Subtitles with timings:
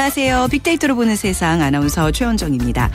[0.00, 0.48] 안녕하세요.
[0.50, 2.88] 빅데이터로 보는 세상 아나운서 최원정입니다.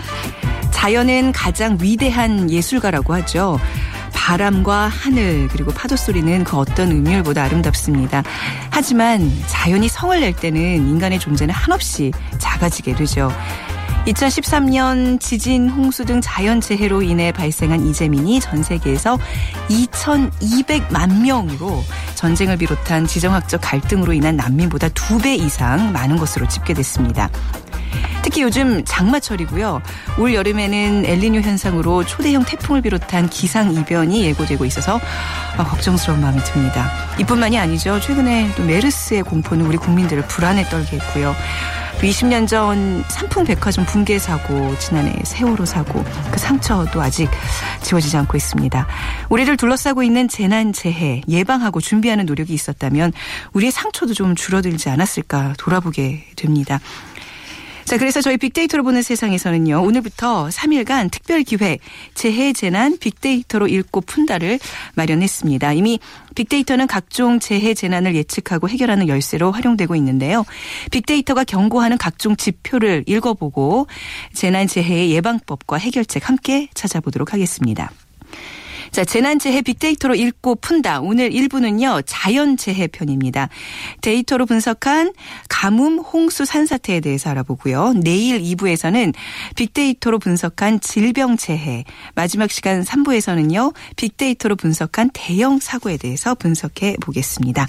[0.71, 3.59] 자연은 가장 위대한 예술가라고 하죠.
[4.11, 8.23] 바람과 하늘 그리고 파도 소리는 그 어떤 음율보다 아름답습니다.
[8.71, 13.31] 하지만 자연이 성을 낼 때는 인간의 존재는 한없이 작아지게 되죠.
[14.05, 19.17] 2013년 지진, 홍수 등 자연재해로 인해 발생한 이재민이 전 세계에서
[19.69, 21.83] 2,200만 명으로
[22.13, 27.29] 전쟁을 비롯한 지정학적 갈등으로 인한 난민보다 두 배 이상 많은 것으로 집계됐습니다.
[28.21, 29.81] 특히 요즘 장마철이고요.
[30.19, 34.99] 올 여름에는 엘리뇨 현상으로 초대형 태풍을 비롯한 기상 이변이 예고되고 있어서
[35.57, 36.91] 아, 걱정스러운 마음이 듭니다.
[37.19, 37.99] 이뿐만이 아니죠.
[37.99, 41.35] 최근에 또 메르스의 공포는 우리 국민들을 불안에 떨게 했고요.
[42.01, 47.29] 20년 전 삼풍 백화점 붕괴 사고, 지난해 세월호 사고, 그 상처도 아직
[47.81, 48.87] 지워지지 않고 있습니다.
[49.29, 53.13] 우리를 둘러싸고 있는 재난, 재해, 예방하고 준비하는 노력이 있었다면
[53.53, 56.79] 우리의 상처도 좀 줄어들지 않았을까 돌아보게 됩니다.
[57.85, 61.81] 자, 그래서 저희 빅데이터로 보는 세상에서는요, 오늘부터 3일간 특별 기획
[62.15, 64.57] 재해 재난 빅데이터로 읽고 푼다를
[64.95, 65.73] 마련했습니다.
[65.73, 65.99] 이미
[66.33, 70.45] 빅데이터는 각종 재해 재난을 예측하고 해결하는 열쇠로 활용되고 있는데요.
[70.89, 73.85] 빅데이터가 경고하는 각종 지표를 읽어보고
[74.33, 77.91] 재난 재해의 예방법과 해결책 함께 찾아보도록 하겠습니다.
[78.95, 81.01] 자, 재난재해 빅데이터로 읽고 푼다.
[81.01, 83.49] 오늘 1부는요, 자연재해 편입니다.
[83.99, 85.11] 데이터로 분석한
[85.49, 87.95] 가뭄, 홍수, 산사태에 대해서 알아보고요.
[87.97, 89.13] 내일 2부에서는
[89.57, 91.83] 빅데이터로 분석한 질병재해,
[92.15, 97.67] 마지막 시간 3부에서는요, 빅데이터로 분석한 대형 사고에 대해서 분석해 보겠습니다.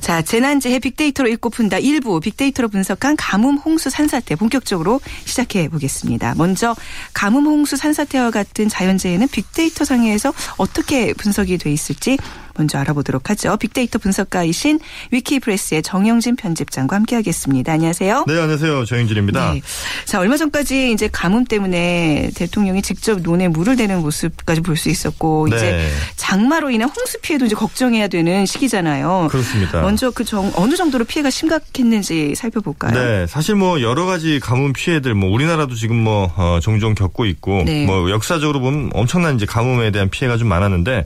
[0.00, 6.34] 자, 재난재해 빅데이터로 읽고 푼다 1부 빅데이터로 분석한 가뭄, 홍수, 산사태 본격적으로 시작해 보겠습니다.
[6.36, 6.74] 먼저
[7.12, 12.16] 가뭄, 홍수, 산사태와 같은 자연재해는 빅데이터 상에서 어떻게 분석이 돼 있을지
[12.56, 13.56] 먼저 알아보도록 하죠.
[13.56, 14.80] 빅데이터 분석가이신
[15.12, 17.72] 위키프레스의 정영진 편집장과 함께하겠습니다.
[17.72, 18.24] 안녕하세요.
[18.26, 18.84] 네, 안녕하세요.
[18.84, 19.52] 정영진입니다.
[19.54, 19.62] 네.
[20.04, 25.46] 자, 얼마 전까지 이제 가뭄 때문에 대통령이 직접 논에 물을 대는 모습까지 볼 수 있었고
[25.50, 25.56] 네.
[25.56, 29.28] 이제 장마로 인한 홍수 피해도 이제 걱정해야 되는 시기잖아요.
[29.30, 29.82] 그렇습니다.
[29.82, 32.92] 먼저 그 정, 어느 정도로 피해가 심각했는지 살펴볼까요?
[32.92, 37.62] 네, 사실 뭐 여러 가지 가뭄 피해들 뭐 우리나라도 지금 뭐 어, 종종 겪고 있고
[37.66, 37.84] 네.
[37.84, 41.04] 뭐 역사적으로 보면 엄청난 이제 가뭄에 대한 피해가 좀 많았는데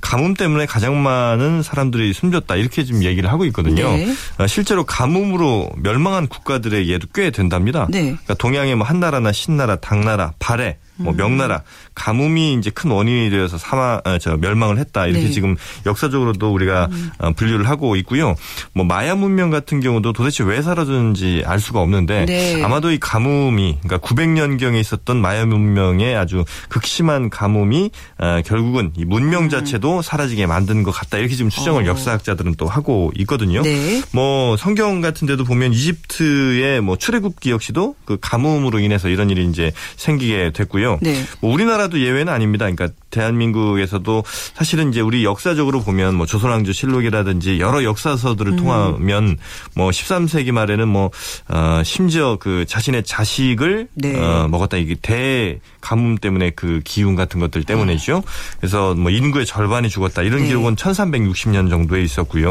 [0.00, 3.84] 가뭄 때문에 가장 많은 사람들이 숨졌다 이렇게 지금 얘기를 하고 있거든요.
[3.96, 4.12] 네.
[4.38, 7.86] 어, 실제로 가뭄으로 멸망한 국가들의 예도 꽤 된답니다.
[7.90, 8.02] 네.
[8.02, 11.16] 그러니까 동양의 뭐 한나라나 신나라, 당나라, 발해 뭐 음.
[11.16, 11.62] 명나라
[11.94, 15.30] 가뭄이 이제 큰 원인이 되어서 사망 아, 저 멸망을 했다 이렇게 네.
[15.30, 17.10] 지금 역사적으로도 우리가 음.
[17.18, 18.34] 어, 분류를 하고 있고요.
[18.72, 22.62] 뭐 마야 문명 같은 경우도 도대체 왜 사라졌는지 알 수가 없는데 네.
[22.62, 29.04] 아마도 이 가뭄이 그러니까 900년 경에 있었던 마야 문명의 아주 극심한 가뭄이 어, 결국은 이
[29.04, 29.48] 문명 음.
[29.48, 31.86] 자체도 사라지게 만든 것 같다 이렇게 지금 추정을 어.
[31.86, 33.62] 역사학자들은 또 하고 있거든요.
[33.62, 34.02] 네.
[34.12, 39.72] 뭐 성경 같은 데도 보면 이집트의 뭐 출애굽기 역시도 그 가뭄으로 인해서 이런 일이 이제
[39.96, 40.85] 생기게 됐고요.
[41.02, 41.22] 네.
[41.40, 42.70] 뭐 우리나라도 예외는 아닙니다.
[42.70, 48.56] 그러니까 대한민국에서도 사실은 이제 우리 역사적으로 보면 뭐 조선왕조 실록이라든지 여러 역사서들을 음.
[48.56, 49.38] 통하면
[49.74, 51.10] 뭐 13세기 말에는 뭐
[51.48, 54.18] 어, 심지어 그 자신의 자식을 네.
[54.18, 58.22] 어, 먹었다 이게 대 가뭄 때문에 그 기운 같은 것들 때문이죠.
[58.58, 60.48] 그래서 뭐 인구의 절반이 죽었다 이런 네.
[60.48, 62.50] 기록은 1360년 정도에 있었고요.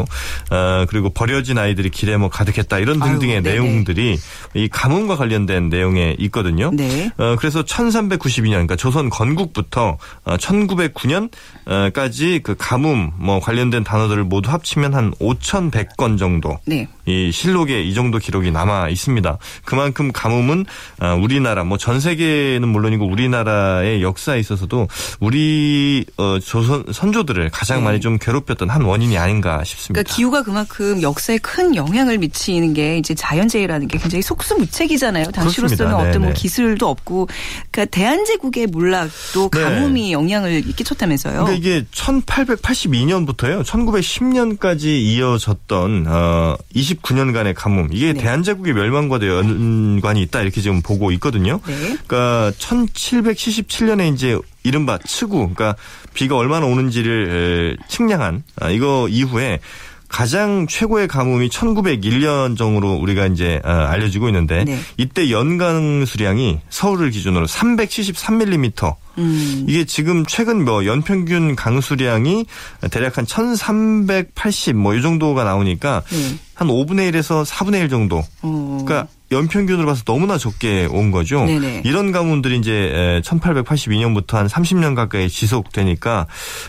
[0.50, 4.18] 어, 그리고 버려진 아이들이 길에 뭐 가득했다 이런 등등의 아유, 내용들이
[4.54, 6.70] 이 가뭄과 관련된 내용에 있거든요.
[6.72, 7.10] 네.
[7.18, 14.94] 어, 그래서 1392년 그러니까 조선 건국부터 어, 1909년까지 그 가뭄 뭐 관련된 단어들을 모두 합치면
[14.94, 16.58] 한 5,100건 정도.
[16.64, 16.88] 네.
[17.06, 19.38] 이 실록에 이 정도 기록이 남아 있습니다.
[19.64, 20.66] 그만큼 가뭄은
[21.00, 24.88] 어, 우리나라 뭐 전 세계는 물론이고 우리나라의 역사에 있어서도
[25.20, 27.84] 우리 어, 조선 선조들을 가장 네.
[27.84, 30.02] 많이 좀 괴롭혔던 한 원인이 아닌가 싶습니다.
[30.02, 35.30] 그러니까 기후가 그만큼 역사에 큰 영향을 미치는 게 이제 자연재해라는 게 굉장히 속수무책이잖아요.
[35.30, 35.94] 당시로서는.
[35.94, 37.28] 어떤 뭐 기술도 없고
[37.70, 39.62] 그러니까 대한제국의 몰락도 네.
[39.62, 40.12] 가뭄이 네.
[40.12, 41.44] 영향을 끼쳤다면서요.
[41.44, 43.62] 그러니까 이게 1882년부터요.
[43.64, 46.56] 1910년까지 이어졌던 어
[47.02, 48.20] 29년간의 가뭄 이게 네.
[48.20, 51.60] 대한제국의 멸망과도 연관이 있다 이렇게 지금 보고 있거든요.
[51.66, 51.74] 네.
[52.06, 55.76] 그러니까 1777년에 이제 이른바 츠구 그러니까
[56.14, 59.60] 비가 얼마나 오는지를 측량한 아, 이거 이후에
[60.08, 64.78] 가장 최고의 가뭄이 1901년 정으로 우리가 이제 어, 알려지고 있는데 네.
[64.96, 69.64] 이때 연강 수량이 서울을 기준으로 373mm 음.
[69.68, 72.46] 이게 지금 최근 뭐 연평균 강수량이
[72.90, 76.38] 대략 한 1380 뭐 이 정도가 나오니까 네.
[76.54, 78.24] 한 5분의 1에서 4분의 1 정도.
[78.42, 78.78] 어.
[78.84, 81.44] 그러니까 연평균으로 봐서 너무나 적게 온 거죠.
[81.44, 81.82] 네네.
[81.84, 86.26] 이런 가뭄들이 이제 1882년부터 한 30년 가까이 지속되니까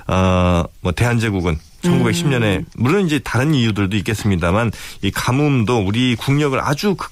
[0.07, 2.65] 어뭐 대한제국은 1910년에 음.
[2.75, 4.71] 물론 이제 다른 이유들도 있겠습니다만
[5.01, 7.11] 이 가뭄도 우리 국력을 아주 극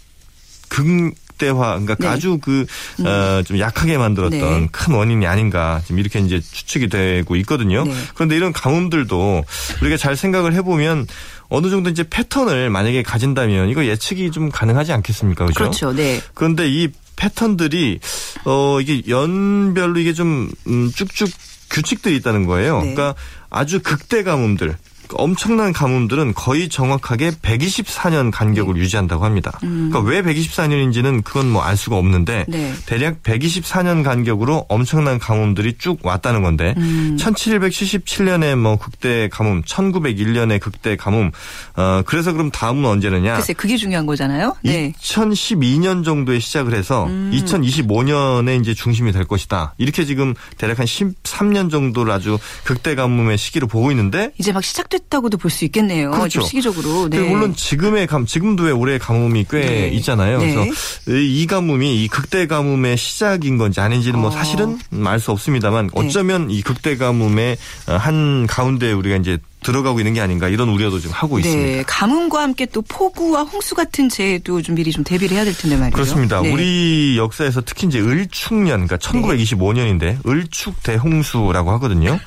[0.67, 2.07] 극대화, 그러니까 네.
[2.07, 2.65] 아주 그,
[2.99, 3.05] 음.
[3.05, 4.67] 어, 좀 약하게 만들었던 네.
[4.71, 7.83] 큰 원인이 아닌가, 지금 이렇게 이제 추측이 되고 있거든요.
[7.85, 7.93] 네.
[8.13, 9.43] 그런데 이런 가뭄들도
[9.81, 11.07] 우리가 잘 생각을 해보면
[11.49, 15.45] 어느 정도 이제 패턴을 만약에 가진다면 이거 예측이 좀 가능하지 않겠습니까?
[15.45, 15.59] 그렇죠?
[15.59, 15.93] 그렇죠.
[15.93, 16.21] 네.
[16.33, 17.99] 그런데 이 패턴들이
[18.45, 21.29] 어 이게 연별로 이게 좀 음, 쭉쭉
[21.75, 22.81] 규칙들이 있다는 거예요.
[22.81, 22.93] 네.
[22.93, 23.15] 그러니까
[23.49, 24.75] 아주 극대 가뭄들
[25.13, 28.79] 엄청난 가뭄들은 거의 정확하게 124년 간격을 네.
[28.81, 29.59] 유지한다고 합니다.
[29.63, 29.89] 음.
[29.91, 32.73] 그러니까 왜 124년인지는 그건 뭐 알 수가 없는데 네.
[32.85, 37.17] 대략 124년 간격으로 엄청난 가뭄들이 쭉 왔다는 건데 음.
[37.19, 41.31] 1777년에 뭐 극대 가뭄, 1901년에 극대 가뭄.
[41.75, 43.33] 어 그래서 그럼 다음은 언제느냐?
[43.35, 44.55] 글쎄 그게 중요한 거잖아요.
[44.63, 44.93] 네.
[45.01, 47.31] 2012년 정도에 시작을 해서 음.
[47.33, 49.73] 2025년에 이제 중심이 될 것이다.
[49.77, 54.89] 이렇게 지금 대략 한 13년 정도를 아주 극대 가뭄의 시기로 보고 있는데 이제 막 시작
[54.95, 56.11] 시작됐다고도 볼 수 있겠네요.
[56.11, 56.41] 그렇죠.
[56.41, 57.09] 시기적으로.
[57.09, 57.19] 네.
[57.19, 59.87] 물론 지금의 감, 지금도 왜 올해 가뭄이 꽤 네.
[59.89, 60.39] 있잖아요.
[60.39, 60.53] 네.
[60.53, 60.71] 그래서
[61.07, 64.31] 이 가뭄이 이 극대 가뭄의 시작인 건지 아닌지는 뭐 어.
[64.31, 66.07] 사실은 알 수 없습니다만 네.
[66.07, 71.11] 어쩌면 이 극대 가뭄의 한 가운데 우리가 이제 들어가고 있는 게 아닌가 이런 우려도 좀
[71.11, 71.83] 하고 네, 있습니다.
[71.87, 75.95] 가뭄과 함께 또 폭우와 홍수 같은 재해도 좀 미리 좀 대비를 해야 될 텐데 말이죠.
[75.95, 76.41] 그렇습니다.
[76.41, 76.53] 네.
[76.53, 82.19] 우리 역사에서 특히 이제 을축년, 그러니까 1925년인데 을축 대홍수라고 하거든요.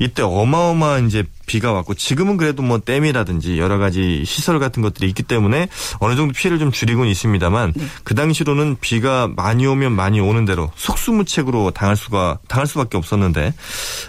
[0.00, 5.24] 이때 어마어마한 이제 비가 왔고 지금은 그래도 뭐 댐이라든지 여러 가지 시설 같은 것들이 있기
[5.24, 7.84] 때문에 어느 정도 피해를 좀 줄이고는 있습니다만 네.
[8.04, 13.52] 그 당시로는 비가 많이 오면 많이 오는 대로 속수무책으로 당할 수가 당할 수밖에 없었는데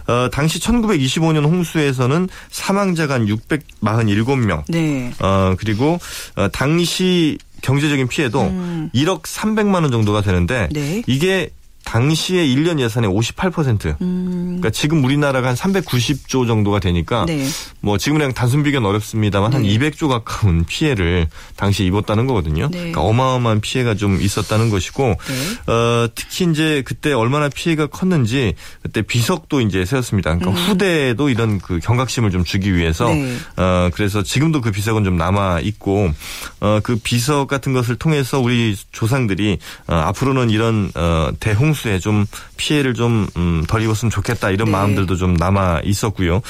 [0.08, 2.30] 어, 당시 1925년 홍수에서는
[2.72, 4.64] 사망자가 한 647명.
[4.70, 5.12] 네.
[5.20, 6.00] 어, 그리고
[6.36, 8.90] 어, 당시 경제적인 피해도 음.
[8.96, 11.04] 1억 300만 원 정도가 되는데 네.
[11.06, 11.52] 이게
[11.84, 14.02] 당시에 1년 예산의 58%.
[14.02, 14.42] 음.
[14.60, 17.46] 그러니까 지금 우리나라가 한 390조 정도가 되니까 네.
[17.80, 19.58] 뭐 지금 그냥 단순 비교는 어렵습니다만 네.
[19.58, 22.70] 한 200조 가까운 피해를 당시에 입었다는 거거든요.
[22.70, 22.78] 네.
[22.78, 25.72] 그러니까 어마어마한 피해가 좀 있었다는 것이고 네.
[25.74, 30.36] 어, 특히 이제 그때 얼마나 피해가 컸는지 그때 비석도 이제 세웠습니다.
[30.38, 30.70] 그러니까 음.
[30.70, 33.36] 후대에도 이런 그 경각심을 좀 주기 위해서 네.
[33.58, 36.12] 어, 그래서 지금도 그 비석은 좀 남아 있고
[36.60, 39.58] 어, 그 비석 같은 것을 통해서 우리 조상들이
[39.88, 42.26] 어, 앞으로는 이런 어, 대홍 홍수에 좀
[42.58, 44.72] 피해를 좀덜 음, 입었으면 좋겠다 이런 네.
[44.72, 46.42] 마음들도 좀 남아 있었고요.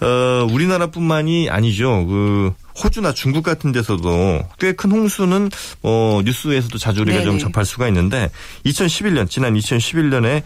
[0.00, 2.06] 어, 우리나라뿐만이 아니죠.
[2.06, 2.52] 그
[2.82, 5.50] 호주나 중국 같은 데서도 꽤 큰 홍수는
[5.82, 7.24] 어 뉴스에서도 자주 우리가 네네.
[7.24, 8.30] 좀 접할 수가 있는데
[8.66, 10.42] 2011년 지난 2011년에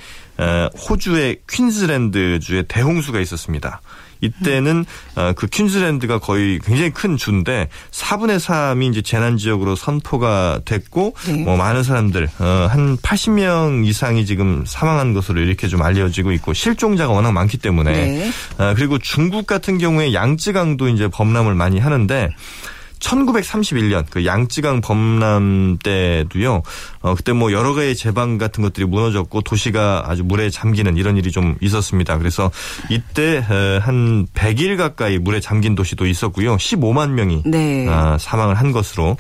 [0.88, 3.81] 호주의 퀸즈랜드주에 대홍수가 있었습니다.
[4.20, 4.84] 이때는
[5.17, 11.44] 어, 그 퀸즈랜드가 거의 굉장히 큰 주인데 4분의 3이 이제 재난 지역으로 선포가 됐고 네.
[11.44, 17.12] 뭐 많은 사람들 어, 한 80명 이상이 지금 사망한 것으로 이렇게 좀 알려지고 있고 실종자가
[17.12, 18.31] 워낙 많기 때문에 네.
[18.58, 22.31] 어, 그리고 중국 같은 경우에 양쯔강도 이제 범람을 많이 하는데
[23.00, 26.62] 1931년 그 양쯔강 범람 때도요.
[27.00, 31.32] 어 그때 뭐 여러 가지 제방 같은 것들이 무너졌고 도시가 아주 물에 잠기는 이런 일이
[31.32, 32.19] 좀 있었습니다.
[32.19, 32.50] 그래서
[32.91, 33.38] 이때
[33.82, 36.56] 한 100일 가까이 물에 잠긴 도시도 있었고요.
[36.56, 37.87] 15만 명이 네.
[37.88, 39.17] 아, 사망을 한 것으로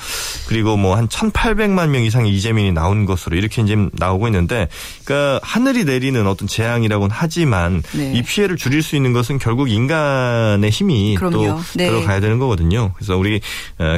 [0.46, 4.68] 그리고 뭐 한 1,800만 명 이상의 이재민이 나온 것으로 이렇게 이제 나오고 있는데
[5.04, 8.12] 그러니까 하늘이 내리는 어떤 재앙이라고는 하지만 네.
[8.14, 11.36] 이 피해를 줄일 수 있는 것은 결국 인간의 힘이 그럼요.
[11.36, 11.88] 또 네.
[11.88, 12.92] 들어가야 되는 거거든요.
[12.96, 13.40] 그래서 우리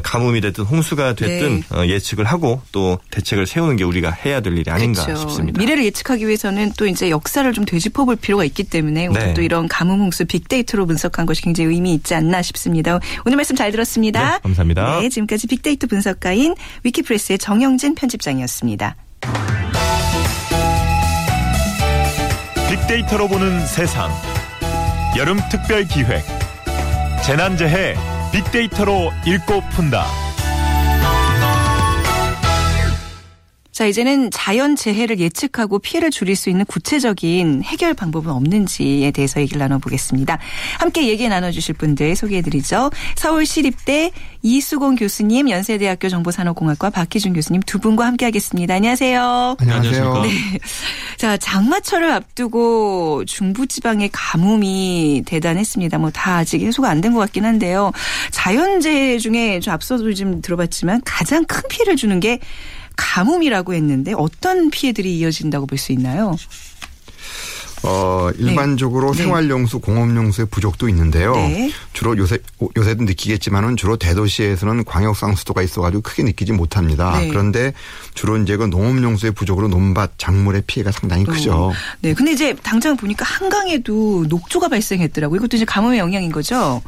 [0.03, 1.77] 가뭄이 됐든 홍수가 됐든 네.
[1.77, 5.29] 어, 예측을 하고 또 대책을 세우는 게 우리가 해야 될 일이 아닌가 그렇죠.
[5.29, 5.59] 싶습니다.
[5.59, 9.35] 미래를 예측하기 위해서는 또 이제 역사를 좀 되짚어볼 필요가 있기 때문에 오늘 네.
[9.35, 13.01] 또 이런 가뭄 홍수 빅데이터로 분석한 것이 굉장히 의미 있지 않나 싶습니다.
[13.27, 14.35] 오늘 말씀 잘 들었습니다.
[14.35, 15.01] 네, 감사합니다.
[15.01, 18.97] 네, 지금까지 빅데이터 분석가인 위키프레스의 정영진 편집장이었습니다.
[22.71, 24.11] 빅데이터로 보는 세상.
[25.17, 26.23] 여름 특별 기획.
[27.25, 27.95] 재난재해
[28.33, 30.32] 빅데이터로 읽고 푼다.
[33.73, 39.59] 자, 이제는 자연 재해를 예측하고 피해를 줄일 수 있는 구체적인 해결 방법은 없는지에 대해서 얘기를
[39.61, 40.39] 나눠보겠습니다.
[40.79, 42.91] 함께 얘기 나눠주실 분들 소개해드리죠.
[43.17, 44.11] 서울시립대
[44.43, 48.75] 이수공 교수님, 연세대학교 정보산업공학과 박희준 교수님 두 분과 함께 하겠습니다.
[48.75, 49.57] 안녕하세요.
[49.59, 50.23] 안녕하세요.
[50.23, 50.31] 네.
[51.17, 55.97] 자, 장마철을 앞두고 중부지방의 가뭄이 대단했습니다.
[55.99, 57.91] 뭐 다 아직 해소가 안 된 것 같긴 한데요.
[58.33, 62.39] 자연재해 중에 좀 앞서도 좀 들어봤지만 가장 큰 피해를 주는 게
[62.97, 66.37] 가뭄이라고 했는데 어떤 피해들이 이어진다고 볼 수 있나요?
[67.85, 69.25] 어, 일반적으로 네.
[69.25, 71.35] 생활용수, 공업용수의 부족도 있는데요.
[71.35, 71.73] 네.
[71.93, 72.39] 주로 요새,
[72.77, 77.19] 요새도 느끼겠지만은 주로 대도시에서는 광역상수도가 있어가지고 크게 느끼지 못합니다.
[77.19, 77.27] 네.
[77.27, 77.73] 그런데
[78.15, 81.73] 주로 이제 그 농업용수의 부족으로 논밭, 작물의 피해가 상당히 크죠.
[82.03, 82.15] 네.
[82.15, 85.39] 근데 이제 당장 보니까 한강에도 녹조가 발생했더라고요.
[85.39, 86.81] 이것도 이제 가뭄의 영향인 거죠?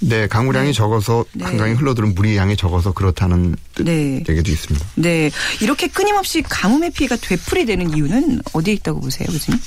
[0.00, 0.72] 네, 강우량이 네.
[0.72, 1.44] 적어서 네.
[1.44, 4.22] 한강에 흘러들은 물이 양이 적어서 그렇다는 네.
[4.28, 4.86] 얘기도 있습니다.
[4.96, 9.60] 네, 이렇게 끊임없이 가뭄의 피해가 되풀이되는 이유는 어디에 있다고 보세요, 교수님?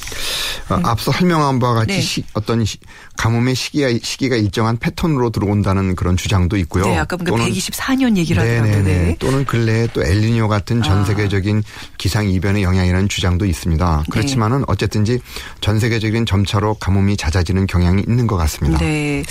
[0.69, 2.01] 아, 앞서 설명한 바와 같이 네.
[2.01, 2.77] 시, 어떤 시,
[3.17, 6.85] 가뭄의 시기가 시기가 일정한 패턴으로 들어온다는 그런 주장도 있고요.
[6.85, 8.83] 네, 아까 보니까 124년 얘기를 하더라고요.
[8.83, 9.15] 네.
[9.19, 11.05] 또는 근래에 또 엘니뇨 같은 전 아.
[11.05, 11.91] 세계적인 아.
[11.97, 13.97] 기상 이변의 영향이라는 주장도 있습니다.
[13.97, 14.09] 네.
[14.09, 15.19] 그렇지만은 어쨌든지
[15.59, 18.77] 전 세계적인 점차로 가뭄이 잦아지는 경향이 있는 것 같습니다.
[18.79, 19.23] 네.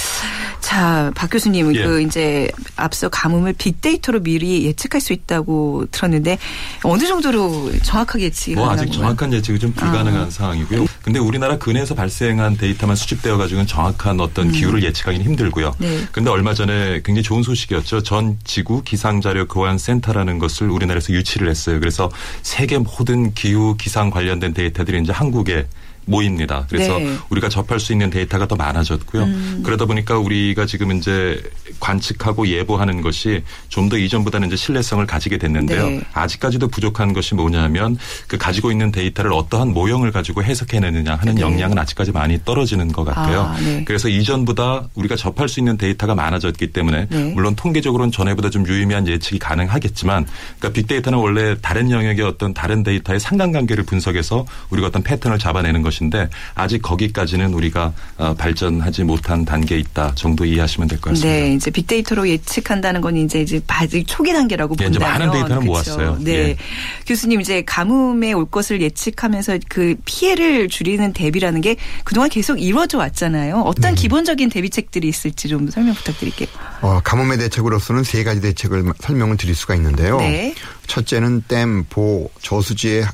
[0.60, 1.84] 자, 박 교수님, 예.
[1.84, 6.38] 그 이제 앞서 가뭄을 빅데이터로 미리 예측할 수 있다고 들었는데
[6.82, 10.30] 어느 정도로 정확하게 예측이 뭐 아직 정확한 예측이 좀 불가능한 아.
[10.30, 10.86] 상황이고요.
[11.02, 14.52] 근데 우리나라 근해에서 발생한 데이터만 수집되어 가지고는 정확한 어떤 음.
[14.52, 15.74] 기후를 예측하기는 힘들고요.
[15.78, 16.06] 네.
[16.10, 18.02] 근데 얼마 전에 굉장히 좋은 소식이었죠.
[18.02, 21.78] 전 지구 기상자료 교환 센터라는 것을 우리나라에서 유치를 했어요.
[21.78, 22.10] 그래서
[22.42, 25.66] 세계 모든 기후 기상 관련된 데이터들이 이제 한국에
[26.06, 26.66] 모입니다.
[26.68, 27.16] 그래서 네.
[27.30, 29.22] 우리가 접할 수 있는 데이터가 더 많아졌고요.
[29.24, 29.62] 음.
[29.64, 31.42] 그러다 보니까 우리가 지금 이제
[31.80, 35.88] 관측하고 예보하는 것이 좀 더 이전보다는 이제 신뢰성을 가지게 됐는데요.
[35.90, 36.00] 네.
[36.12, 37.96] 아직까지도 부족한 것이 뭐냐면
[38.26, 41.40] 그 가지고 있는 데이터를 어떠한 모형을 가지고 해석해내느냐 하는 네.
[41.42, 43.42] 역량은 아직까지 많이 떨어지는 것 같아요.
[43.42, 43.84] 아, 네.
[43.84, 47.32] 그래서 이전보다 우리가 접할 수 있는 데이터가 많아졌기 때문에 네.
[47.34, 50.26] 물론 통계적으로는 전에보다 좀 유의미한 예측이 가능하겠지만
[50.58, 55.95] 그러니까 빅데이터는 원래 다른 영역의 어떤 다른 데이터의 상관관계를 분석해서 우리가 어떤 패턴을 잡아내는 것이
[55.96, 61.28] 것인데 아직 거기까지는 우리가 어, 발전하지 못한 단계에 있다 정도 이해하시면 될 것 같습니다.
[61.28, 65.66] 네, 이제 빅데이터로 예측한다는 건 이제 이제 아직 초기 단계라고 예, 본다면 많은 데이터는 그렇죠.
[65.66, 66.18] 모았어요.
[66.20, 66.56] 네, 예.
[67.06, 73.60] 교수님 이제 가뭄에 올 것을 예측하면서 그 피해를 줄이는 대비라는 게 그동안 계속 이루어져 왔잖아요.
[73.62, 74.00] 어떤 네.
[74.02, 76.48] 기본적인 대비책들이 있을지 좀 설명 부탁드릴게요.
[76.82, 80.18] 어, 가뭄의 대책으로서는 세 가지 대책을 설명을 드릴 수가 있는데요.
[80.18, 80.54] 네.
[80.86, 83.04] 첫째는 댐, 보, 저수지의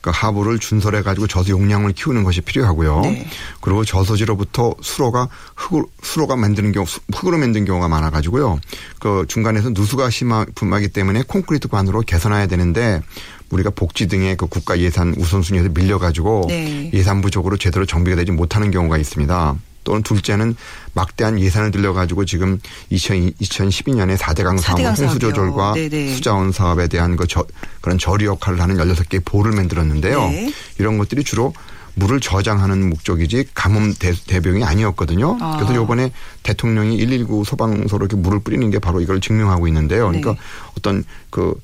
[0.00, 3.00] 그 하부를 준설해 가지고 저수 용량을 키우는 것이 필요하고요.
[3.00, 3.26] 네.
[3.60, 8.60] 그리고 저수지로부터 수로가 흙을 수로가 만드는 경우 흙으로 만든 경우가 많아 가지고요.
[9.00, 13.02] 그 중간에서 누수가 심하기 때문에 콘크리트 관으로 개선해야 되는데
[13.50, 16.90] 우리가 복지 등의 그 국가 예산 우선순위에서 밀려 가지고 네.
[16.92, 19.56] 예산 부족으로 제대로 정비가 되지 못하는 경우가 있습니다.
[19.86, 20.56] 또는 둘째는
[20.92, 22.58] 막대한 예산을 들려가지고 지금
[22.90, 25.74] 2000, 2012년에 4대 강 사업, 홍수 조절과
[26.14, 27.46] 수자원 사업에 대한 그 저,
[27.80, 30.28] 그런 저리 역할을 하는 16개의 보를 만들었는데요.
[30.28, 30.52] 네.
[30.78, 31.54] 이런 것들이 주로
[31.94, 35.38] 물을 저장하는 목적이지 가뭄 대, 대병이 아니었거든요.
[35.40, 35.56] 아.
[35.56, 36.10] 그래서 요번에
[36.42, 40.08] 대통령이 119 소방서로 이렇게 물을 뿌리는 게 바로 이걸 증명하고 있는데요.
[40.08, 40.38] 그러니까 네.
[40.76, 41.54] 어떤 그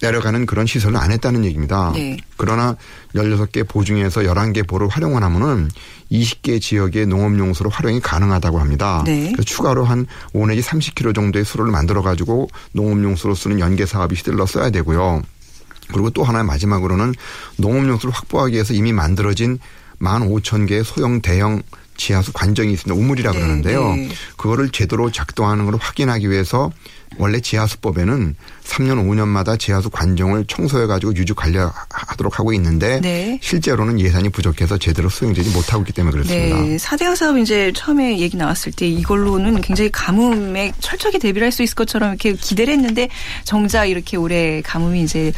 [0.00, 1.92] 내려가는 그런 시설을 안 했다는 얘기입니다.
[1.94, 2.16] 네.
[2.36, 2.76] 그러나
[3.14, 5.70] 16개 보 중에서 11개 보를 활용을 하면은
[6.10, 9.02] 20개 지역의 농업용수로 활용이 가능하다고 합니다.
[9.04, 9.32] 네.
[9.44, 14.70] 추가로 한 5 내지 30km 정도의 수로를 만들어 가지고 농업용수로 쓰는 연계 사업이 시들러 써야
[14.70, 15.22] 되고요.
[15.92, 17.14] 그리고 또 하나 마지막으로는
[17.58, 19.58] 농업용수를 확보하기 위해서 이미 만들어진
[20.00, 21.62] 15,000개의 소형 대형
[21.96, 23.00] 지하수 관정이 있습니다.
[23.00, 23.94] 우물이라 네, 그러는데요.
[23.94, 24.08] 네.
[24.36, 26.70] 그거를 제대로 작동하는 걸 확인하기 위해서
[27.18, 33.38] 원래 지하수법에는 3년 5년마다 지하수 관정을 청소해 가지고 유지 관리하도록 하고 있는데 네.
[33.42, 36.60] 실제로는 예산이 부족해서 제대로 수행되지 못하고 있기 때문에 그렇습니다.
[36.60, 36.76] 네.
[36.76, 41.74] 4대강 사업 이제 처음에 얘기 나왔을 때 이걸로는 굉장히 가뭄에 철저하게 대비를 할 수 있을
[41.74, 43.08] 것처럼 이렇게 기대를 했는데
[43.44, 45.32] 정작 이렇게 올해 가뭄이 이제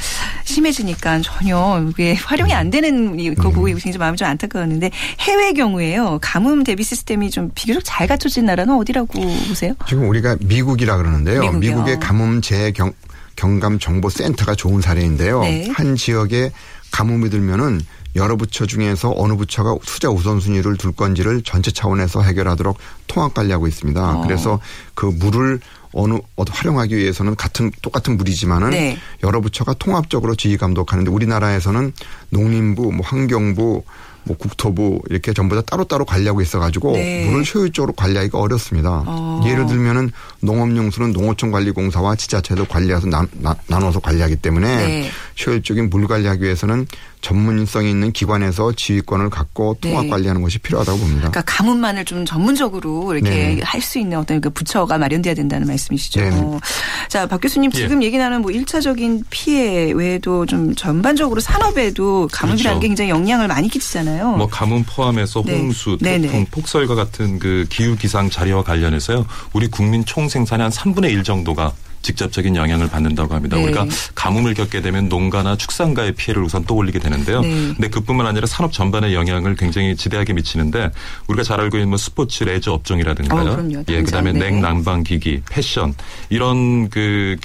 [0.44, 3.76] 심해지니까 전혀 그게 활용이 안 되는 거 보고 음.
[3.76, 6.18] 굉장히 마음이 좀 안타까웠는데 해외 경우에요.
[6.20, 9.74] 가뭄 대비 시스템이 좀 비교적 잘 갖춰진 나라는 어디라고 보세요?
[9.86, 11.42] 지금 우리가 미국이라 그러는데요.
[11.42, 11.67] 미국이요.
[11.68, 12.92] 미국의 가뭄 재경
[13.36, 15.42] 경감 정보 센터가 좋은 사례인데요.
[15.42, 15.68] 네.
[15.72, 16.50] 한 지역에
[16.90, 17.80] 가뭄이 들면은
[18.16, 24.18] 여러 부처 중에서 어느 부처가 투자 우선순위를 둘 건지를 전체 차원에서 해결하도록 통합 관리하고 있습니다.
[24.18, 24.22] 어.
[24.22, 24.58] 그래서
[24.94, 25.60] 그 물을
[25.92, 28.98] 어느 활용하기 위해서는 같은 똑같은 물이지만은 네.
[29.22, 31.92] 여러 부처가 통합적으로 지휘 감독하는데 우리나라에서는
[32.30, 33.84] 농림부, 뭐 환경부,
[34.28, 37.26] 뭐 국토부 이렇게 전부 다 따로따로 관리하고 있어가지고 네.
[37.26, 39.02] 물을 효율적으로 관리하기가 어렵습니다.
[39.06, 39.40] 어.
[39.46, 45.10] 예를 들면은 농업용수는 농어촌 관리공사와 지자체도 관리해서 나, 나, 나눠서 관리하기 때문에 네.
[45.44, 46.86] 효율적인 물 관리하기 위해서는
[47.20, 50.10] 전문성이 있는 기관에서 지휘권을 갖고 통합 네.
[50.10, 51.30] 관리하는 것이 필요하다고 봅니다.
[51.30, 53.60] 그러니까 가뭄만을 좀 전문적으로 이렇게 네.
[53.62, 56.20] 할수 있는 어떤 그 부처가 마련돼야 된다는 말씀이시죠.
[56.20, 56.30] 네.
[57.08, 57.78] 자, 박 교수님 예.
[57.78, 58.06] 지금 예.
[58.06, 62.80] 얘기 나는 뭐 1차적인 피해 외에도 좀 전반적으로 산업에도 가뭄이라는 그렇죠.
[62.80, 64.36] 게 굉장히 영향을 많이 끼치잖아요.
[64.36, 65.58] 뭐 가뭄 포함해서 네.
[65.58, 66.20] 홍수, 네.
[66.20, 69.26] 태풍, 폭설과 같은 그 기후 기상 자리와 관련해서요.
[69.52, 73.56] 우리 국민 총 생산의 한 3분의 1 정도가 직접적인 영향을 받는다고 합니다.
[73.56, 73.64] 네.
[73.64, 77.40] 우리가 가뭄을 겪게 되면 농가나 축산가의 피해를 우선 떠올리게 되는데요.
[77.40, 77.48] 네.
[77.48, 80.90] 근데 그뿐만 아니라 산업 전반에 영향을 굉장히 지대하게 미치는데
[81.28, 83.50] 우리가 잘 알고 있는 뭐 스포츠 레저 업종이라든가요.
[83.50, 84.50] 어, 예, 그다음에 네.
[84.50, 85.94] 냉난방 기기, 패션
[86.30, 87.36] 이런 그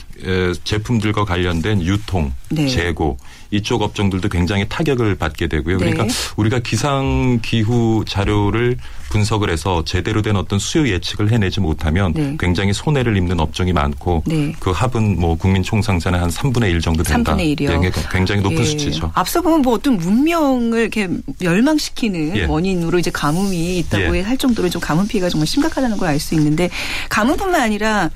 [0.63, 2.67] 제품들과 관련된 유통, 네.
[2.67, 3.17] 재고
[3.51, 5.77] 이쪽 업종들도 굉장히 타격을 받게 되고요.
[5.77, 6.09] 그러니까 네.
[6.37, 8.77] 우리가 기상 기후 자료를
[9.09, 12.35] 분석을 해서 제대로 된 어떤 수요 예측을 해내지 못하면 네.
[12.39, 14.53] 굉장히 손해를 입는 업종이 많고 네.
[14.59, 17.35] 그 합은 뭐 국민 총상산의 한 3분의 1 정도 된다.
[17.35, 17.79] 3분의 1이요.
[17.79, 18.63] 네, 굉장히 높은 예.
[18.63, 19.11] 수치죠.
[19.13, 22.45] 앞서 보면 뭐 어떤 문명을 이렇게 멸망시키는 예.
[22.45, 24.21] 원인으로 이제 가뭄이 있다고 예.
[24.21, 26.69] 할 정도로 좀 가뭄 피해가 정말 심각하다는 걸 알 수 있는데
[27.09, 28.09] 가뭄뿐만 아니라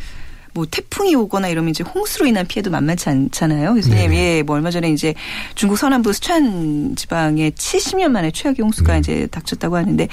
[0.58, 3.76] 뭐 태풍이 오거나 이러면 이제 홍수로 인한 피해도 만만치 않잖아요.
[3.76, 4.38] 교수님, 네.
[4.38, 5.14] 예, 뭐 얼마 전에 이제
[5.54, 9.00] 중국 서남부 수천 지방에 70년 만에 최악의 홍수가 네.
[9.00, 10.08] 이제 닥쳤다고 하는데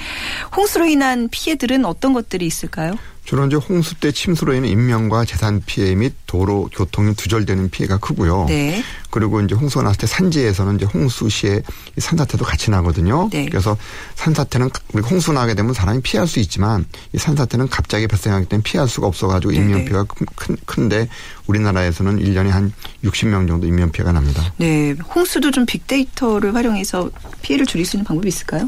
[0.55, 2.95] 홍수로 인한 피해들은 어떤 것들이 있을까요?
[3.25, 8.45] 주로 이제 홍수 때 침수로 인한 인명과 재산 피해 및 도로 교통이 두절되는 피해가 크고요.
[8.47, 8.83] 네.
[9.09, 11.61] 그리고 이제 홍수가 났을 때 산지에서는 이제 홍수 시에
[11.97, 13.29] 산사태도 같이 나거든요.
[13.31, 13.45] 네.
[13.45, 13.77] 그래서
[14.15, 18.87] 산사태는 우리 홍수 나게 되면 사람이 피할 수 있지만 이 산사태는 갑자기 발생하기 때문에 피할
[18.87, 20.05] 수가 없어가지고 네, 인명 피해가
[20.35, 21.07] 큰, 큰데
[21.47, 24.53] 우리나라에서는 1년에 한 60명 정도 인명 피해가 납니다.
[24.57, 24.93] 네.
[25.15, 27.09] 홍수도 좀 빅데이터를 활용해서
[27.41, 28.65] 피해를 줄일 수 있는 방법이 있을까요?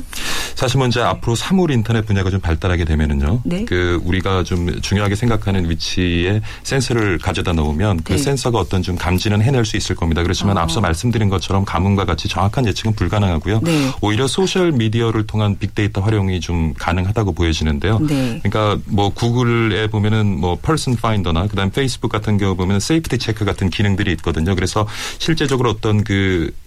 [0.56, 3.42] 사실 먼저 앞으로 사물 인터넷 분야가 좀 발달하게 되면은요.
[3.46, 3.66] 네.
[3.66, 8.18] 그 우리가 좀 중요하게 생각하는 위치에 센서를 가져다 놓으면 그 네.
[8.18, 10.24] 센서가 어떤 좀 감지는 해낼 수 있을 겁니다.
[10.24, 10.62] 그렇지만 어.
[10.62, 13.60] 앞서 말씀드린 것처럼 가뭄과 같이 정확한 예측은 불가능하고요.
[13.62, 13.92] 네.
[14.02, 18.00] 오히려 소셜 미디어를 통한 빅데이터 활용이 좀 가능하다고 보여지는데요.
[18.00, 18.40] 네.
[18.42, 23.70] 그러니까 뭐 구글에 보면은 뭐 Person Finder나 그다음 페이스북 같은 경우 보면 Safety Check 같은
[23.70, 24.56] 기능들이 있거든요.
[24.56, 24.88] 그래서
[25.20, 26.54] 실제적으로 어떤 그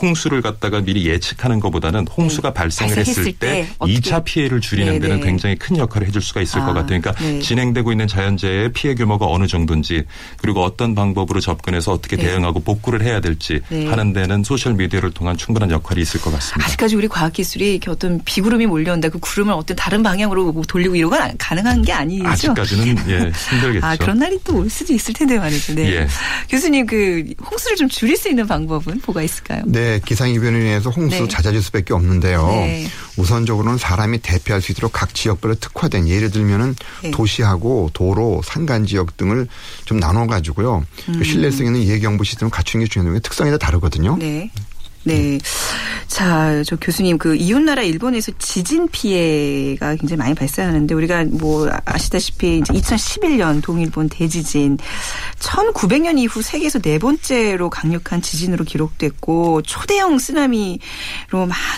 [0.00, 2.54] 홍수를 갖다가 미리 예측하는 것보다는 홍수가 네.
[2.54, 5.26] 발생을 했을 때, 때 2차 피해를 줄이는 데는 네, 네.
[5.26, 7.00] 굉장히 큰 역할을 해줄 수가 있을 아, 것 같아요.
[7.00, 7.40] 그러니까 네.
[7.40, 10.04] 진행되고 있는 자연재해의 피해 규모가 어느 정도인지
[10.38, 12.24] 그리고 어떤 방법으로 접근해서 어떻게 네.
[12.24, 16.66] 대응하고 복구를 해야 될지 하는 데는 소셜 미디어를 통한 충분한 역할이 있을 것 같습니다.
[16.66, 21.82] 아직까지 우리 과학기술이 어떤 비구름이 몰려온다 그 구름을 어떤 다른 방향으로 돌리고 이런 건 가능한
[21.82, 22.26] 게 아니죠.
[22.26, 23.84] 아직까지는 예, 힘들겠죠.
[23.86, 25.74] 아 그런 날이 또 올 수도 있을 텐데 말이죠.
[25.74, 25.92] 네.
[25.92, 26.08] 예.
[26.48, 29.62] 교수님 그 홍수를 좀 줄일 수 있는 방법은 뭐가 있을까요?
[29.66, 31.28] 네, 기상이변에 인해서 홍수 네.
[31.28, 32.46] 잦아질 수밖에 없는데요.
[32.46, 32.86] 네.
[33.16, 37.10] 우선적으로는 사람이 대피할 수 있도록 각 지역별로 특화된 예를 들면은 네.
[37.10, 39.46] 도시하고 도로, 산간 지역 등을
[39.84, 40.84] 좀 나눠 가지고요.
[41.06, 41.22] 그 음.
[41.22, 44.16] 신뢰성 있는 예경보 시스템을 갖추는 게 중요한데 특성이 다 다르거든요.
[44.18, 44.50] 네.
[45.04, 45.38] 네.
[46.06, 52.72] 자, 저 교수님 그 이웃나라 일본에서 지진 피해가 굉장히 많이 발생하는데 우리가 뭐 아시다시피 이제
[52.74, 54.76] 2011년 동일본 대지진
[55.38, 60.78] 1900년 이후 세계에서 네 번째로 강력한 지진으로 기록됐고 초대형 쓰나미로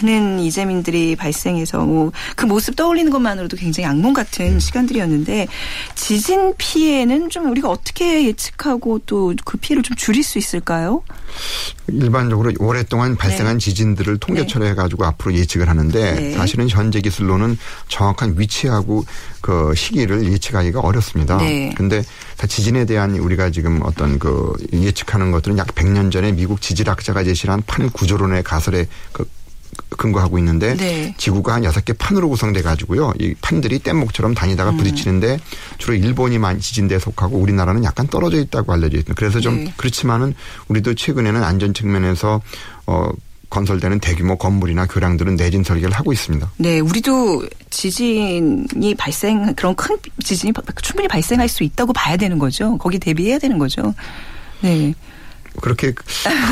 [0.03, 4.61] 많은 이재민들이 발생해서 뭐 그 모습 떠올리는 것만으로도 굉장히 악몽 같은 음.
[4.61, 5.49] 시간들이었는데
[5.95, 11.03] 지진 피해는 좀 우리가 어떻게 예측하고 또 그 피해를 좀 줄일 수 있을까요?
[11.89, 13.65] 일반적으로 오랫동안 발생한 네.
[13.65, 16.33] 지진들을 통계처리 해가지고 앞으로 예측을 하는데 네.
[16.33, 19.05] 사실은 현재 기술로는 정확한 위치하고
[19.41, 21.39] 그 시기를 예측하기가 어렵습니다.
[21.39, 21.73] 네.
[21.77, 22.03] 근데
[22.47, 27.91] 지진에 대한 우리가 지금 어떤 그 예측하는 것들은 약 100년 전에 미국 지질학자가 제시한 판
[27.91, 29.25] 구조론의 가설에 그
[29.91, 31.15] 근거하고 있는데 네.
[31.17, 33.13] 지구가 한 여섯 개 판으로 구성돼 가지고요.
[33.19, 34.77] 이 판들이 뗏목처럼 다니다가 음.
[34.77, 35.39] 부딪히는데
[35.79, 39.15] 주로 일본이 많이 지진대에 속하고 우리나라는 약간 떨어져 있다고 알려져 있습니다.
[39.15, 39.75] 그래서 좀 네.
[39.77, 40.35] 그렇지만은
[40.69, 42.41] 우리도 최근에는 안전 측면에서
[42.87, 43.11] 어
[43.51, 46.51] 건설되는 대규모 건물이나 교량들은 내진 설계를 하고 있습니다.
[46.57, 52.77] 네, 우리도 지진이 발생 그런 큰 지진이 충분히 발생할 수 있다고 봐야 되는 거죠.
[52.79, 53.95] 거기 대비해야 되는 거죠.
[54.61, 54.95] 네.
[55.61, 56.05] 그렇게 큰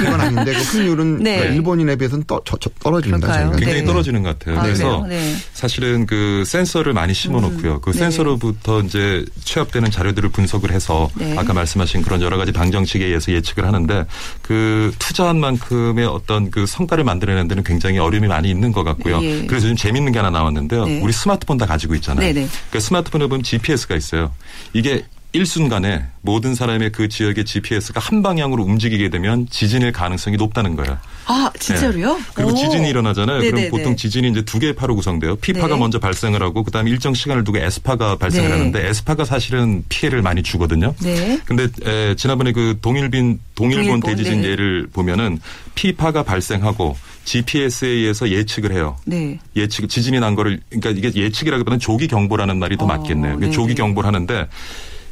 [0.05, 1.39] 건 아닌데 그 확률은 네.
[1.55, 3.33] 일본인에 비해서는 떠, 저, 저 떨어집니다.
[3.33, 3.51] 저희가.
[3.57, 3.85] 굉장히 네.
[3.85, 4.59] 떨어지는 것 같아요.
[4.59, 5.37] 아, 그래서 네.
[5.53, 7.81] 사실은 그 센서를 많이 심어 놓고요.
[7.81, 7.99] 그 네.
[7.99, 11.37] 센서로부터 이제 취합되는 자료들을 분석을 해서 네.
[11.37, 14.07] 아까 말씀하신 그런 여러 가지 방정식에 의해서 예측을 하는데
[14.41, 19.23] 그 투자한 만큼의 어떤 그 성과를 만들어내는 데는 굉장히 어려움이 많이 있는 것 같고요.
[19.23, 19.47] 예.
[19.47, 20.85] 그래서 좀 재밌는 게 하나 나왔는데요.
[20.87, 21.01] 네.
[21.03, 22.47] 우리 스마트폰 다 가지고 있잖아요.
[22.71, 24.33] 그 스마트폰에 보면 GPS가 있어요.
[24.73, 30.99] 이게 일순간에 모든 사람의 그 지역의 GPS가 한 방향으로 움직이게 되면 지진일 가능성이 높다는 거예요.
[31.27, 32.17] 아, 진짜로요?
[32.17, 32.23] 네.
[32.35, 32.55] 그리고 오.
[32.55, 33.39] 지진이 일어나잖아요.
[33.39, 33.69] 네네네.
[33.69, 35.37] 그럼 보통 지진이 이제 두 개의 파로 구성돼요.
[35.37, 35.81] P파가 네.
[35.81, 38.57] 먼저 발생을 하고 그다음에 일정 시간을 두고 S파가 발생을 네.
[38.57, 40.95] 하는데 S파가 사실은 피해를 많이 주거든요.
[41.03, 41.41] 네.
[41.47, 44.49] 근데 에, 지난번에 그 동일빈 동일본, 동일본 대지진 네.
[44.49, 45.39] 예를 보면은
[45.75, 48.97] P파가 발생하고 GPS에 의해서 예측을 해요.
[49.07, 49.39] 네.
[49.57, 53.39] 예측 지진이 난 거를 그러니까 이게 예측이라기보다는 조기 경보라는 말이 더 어, 맞겠네요.
[53.39, 53.51] 네.
[53.51, 54.49] 조기 경보를 하는데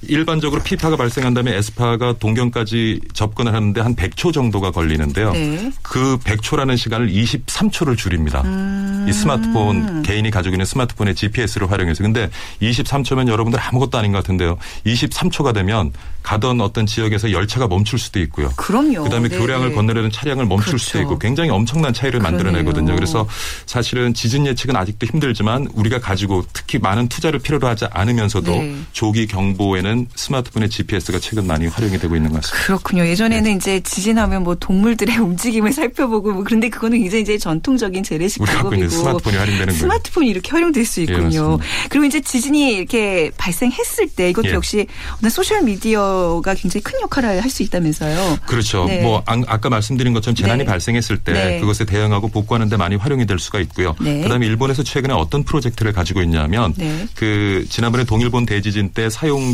[0.02, 5.32] 일반적으로 피파가 발생한 다음에 에스파가 동경까지 접근을 하는데 한 100초 정도가 걸리는데요.
[5.32, 5.70] 네.
[5.82, 8.42] 그 100초라는 시간을 23초를 줄입니다.
[8.42, 9.06] 음.
[9.08, 12.30] 이 스마트폰 개인이 가지고 있는 스마트폰의 GPS를 활용해서 근데
[12.62, 14.58] 23초면 여러분들 아무것도 아닌 것 같은데요.
[14.86, 18.50] 23초가 되면 가던 어떤 지역에서 열차가 멈출 수도 있고요.
[18.56, 19.04] 그럼요.
[19.04, 20.84] 그다음에 네 교량을 건너려는 차량을 멈출 그렇죠.
[20.84, 22.94] 수도 있고 굉장히 엄청난 차이를 만들어내거든요.
[22.94, 23.26] 그래서
[23.66, 28.76] 사실은 지진 예측은 아직도 힘들지만 우리가 가지고 특히 많은 투자를 필요로 하지 않으면서도 네.
[28.92, 32.66] 조기 경보에는 때는 스마트폰의 GPS가 최근 많이 활용이 되고 있는 것 같습니다.
[32.66, 33.06] 그렇군요.
[33.06, 33.52] 예전에는 네.
[33.56, 39.36] 이제 지진하면 뭐 동물들의 움직임을 살펴보고 뭐 그런데 그거는 이제 이제 전통적인 재래식 방법이고 스마트폰이
[39.36, 40.30] 활용되는 스마트폰이 거예요.
[40.30, 41.58] 이렇게 활용될 수 예, 있군요.
[41.60, 44.52] 예, 그리고 이제 지진이 이렇게 발생했을 때 이것도 예.
[44.52, 44.86] 역시
[45.30, 48.38] 소셜 미디어가 굉장히 큰 역할을 할 수 있다면서요.
[48.46, 48.84] 그렇죠.
[48.84, 49.02] 네.
[49.02, 50.64] 뭐 아 까 말씀드린 것처럼 재난이 네.
[50.64, 51.60] 발생했을 때 네.
[51.60, 53.96] 그것에 대응하고 복구하는 데 많이 활용이 될 수가 있고요.
[54.00, 54.22] 네.
[54.22, 57.08] 그다음에 일본에서 최근에 어떤 프로젝트를 가지고 있냐면 네.
[57.16, 59.52] 그 지난번에 동일본 대지진 때 사용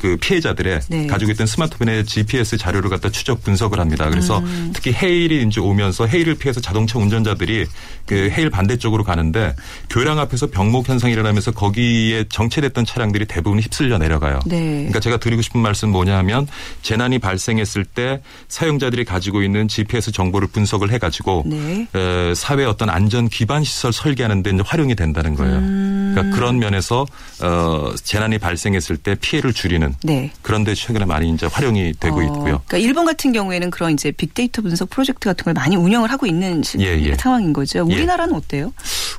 [0.00, 1.06] 그 피해자들의 네.
[1.06, 4.08] 가지고 있던 스마트폰의 GPS 자료를 갖다 추적 분석을 합니다.
[4.08, 4.70] 그래서 음.
[4.74, 7.66] 특히 해일이 이제 오면서 해일을 피해서 자동차 운전자들이
[8.06, 8.30] 그 네.
[8.30, 9.54] 해일 반대쪽으로 가는데
[9.90, 14.40] 교량 앞에서 병목 현상이 일어나면서 거기에 정체됐던 차량들이 대부분 휩쓸려 내려가요.
[14.46, 14.58] 네.
[14.60, 16.46] 그러니까 제가 드리고 싶은 말씀 뭐냐하면
[16.82, 21.86] 재난이 발생했을 때 사용자들이 가지고 있는 GPS 정보를 분석을 해가지고 네.
[22.34, 25.56] 사회 어떤 안전 기반 시설 설계하는 데 활용이 된다는 거예요.
[25.56, 26.12] 음.
[26.14, 27.06] 그러니까 그런 면에서
[27.40, 30.30] 어 재난이 발생했을 때 피해를 줄이는 네.
[30.42, 32.62] 그런데 최근에 많이 이제 활용이 되고 어, 있고요.
[32.66, 36.62] 그러니까 일본 같은 경우에는 그런 이제 빅데이터 분석 프로젝트 같은 걸 많이 운영을 하고 있는
[36.78, 37.14] 예, 예.
[37.14, 37.80] 상황인 거죠.
[37.90, 37.94] 예.
[37.94, 38.38] 우리나라는 예.
[38.38, 38.72] 어때요?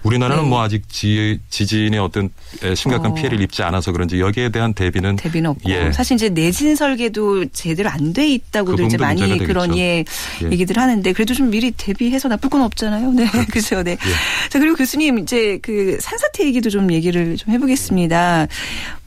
[0.03, 0.49] 우리나라는 네.
[0.49, 2.29] 뭐 아직 지, 지진의 어떤
[2.75, 3.13] 심각한 어.
[3.13, 5.91] 피해를 입지 않아서 그런지 여기에 대한 대비는 대비는 없고 예.
[5.91, 10.05] 사실 이제 내진 설계도 제대로 안 돼 있다고도 그 이제 많이 그런 예,
[10.43, 13.11] 예, 얘기들 하는데 그래도 좀 미리 대비해서 나쁠 건 없잖아요.
[13.11, 13.81] 네, 그렇죠.
[13.83, 13.91] 네.
[13.91, 14.49] 예.
[14.49, 18.47] 자 그리고 교수님 이제 그 산사태 얘기도 좀 얘기를 좀 해보겠습니다.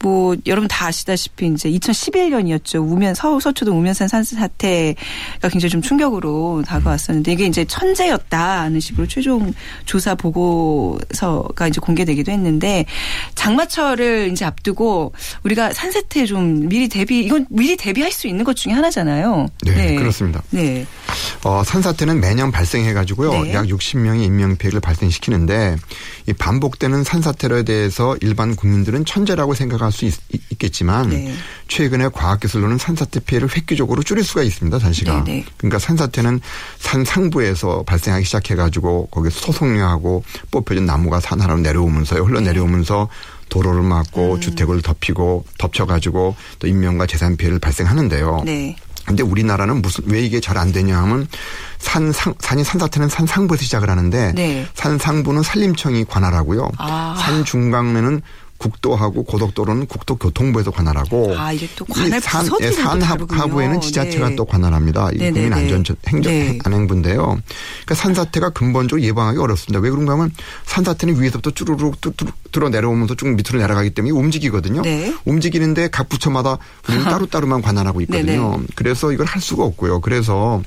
[0.00, 2.76] 뭐 여러분 다 아시다시피 이제 2011년이었죠.
[2.76, 9.52] 우면 서울 서초동 우면산 산사 사태가 굉장히 좀 충격으로 다가왔었는데 이게 이제 천재였다는 식으로 최종
[9.84, 12.86] 조사 보고서가 이제 공개되기도 했는데
[13.34, 15.12] 장마철을 이제 앞두고
[15.44, 19.48] 우리가 산사태 좀 미리 대비 이건 미리 대비할 수 있는 것 중에 하나잖아요.
[19.64, 19.94] 네, 네.
[19.96, 20.42] 그렇습니다.
[20.50, 20.86] 네.
[21.44, 23.42] 어, 산사태는 매년 발생해 가지고요.
[23.42, 23.54] 네.
[23.54, 25.76] 약 60명의 인명 피해를 발생시키는데
[26.26, 30.14] 이 반복되는 산사태에 대해서 일반 국민들은 천재라고 생각할 수 있,
[30.58, 31.25] 겠지만 네.
[31.68, 34.78] 최근에 과학 기술로는 산사태 피해를 획기적으로 줄일 수가 있습니다.
[34.78, 35.44] 사실가 네, 네.
[35.56, 36.40] 그러니까 산사태는
[36.78, 43.08] 산 상부에서 발생하기 시작해가지고 거기서 소송류하고 뽑혀진 나무가 산 하나로 내려오면서 흘러내려오면서
[43.48, 44.40] 도로를 막고 음.
[44.40, 48.42] 주택을 덮이고 덮쳐가지고 또 인명과 재산 피해를 발생하는데요.
[48.44, 48.76] 네.
[49.04, 51.28] 근데 우리나라는 무슨 왜 이게 잘 안 되냐 하면
[51.78, 54.66] 산 상, 산이 산사태는 산 상부에서 시작을 하는데 네.
[54.74, 56.70] 산 상부는 산림청이 관할하고요.
[56.78, 57.14] 아.
[57.18, 58.20] 산 중간에는
[58.58, 64.36] 국도하고 고속도로는 국토교통부에서 관할하고 아, 이게 또 관할 산, 예, 산 하부에는 지자체가 네.
[64.36, 65.10] 또 관할합니다.
[65.12, 66.58] 이 국민 안전 행정 네.
[66.64, 67.16] 안행부인데요.
[67.16, 69.80] 그러니까 산사태가 근본적으로 예방하기 어렵습니다.
[69.80, 70.32] 왜 그런가 하면
[70.64, 72.00] 산사태는 위에서부터 쭈루룩
[72.52, 74.82] 뚫어 내려오면서 쭉 밑으로 내려가기 때문에 움직이거든요.
[74.82, 75.14] 네.
[75.24, 78.52] 움직이는데 각 부처마다 우리는 따로따로만 관할하고 있거든요.
[78.52, 78.66] 네네.
[78.74, 80.00] 그래서 이걸 할 수가 없고요.
[80.00, 80.62] 그래서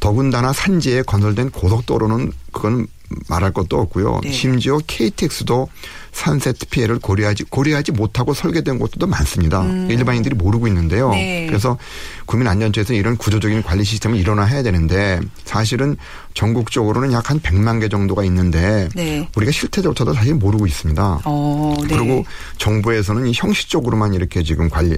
[0.00, 2.86] 더군다나 산지에 건설된 고속도로는 그건
[3.28, 4.20] 말할 것도 없고요.
[4.22, 4.32] 네.
[4.32, 5.68] 심지어 KTX도
[6.12, 9.62] 산세트 피해를 고려하지 고려하지 못하고 설계된 곳도 많습니다.
[9.62, 9.88] 음.
[9.90, 11.10] 일반인들이 모르고 있는데요.
[11.10, 11.46] 네.
[11.46, 11.78] 그래서
[12.26, 15.96] 국민안전처에서 이런 구조적인 관리 시스템을 일어나야 되는데 사실은
[16.34, 19.28] 전국적으로는 약 한 100만 개 정도가 있는데 네.
[19.36, 21.20] 우리가 실태조차도 사실 모르고 있습니다.
[21.26, 21.94] 어, 네.
[21.94, 22.24] 그리고
[22.56, 24.96] 정부에서는 이 형식적으로만 이렇게 지금 관리